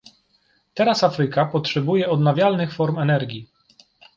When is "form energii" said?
2.73-3.49